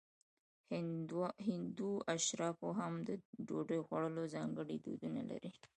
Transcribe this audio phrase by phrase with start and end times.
[1.47, 3.09] هندو اشرافو هم د
[3.47, 5.55] ډوډۍ خوړلو ځانګړي دودونه لرل.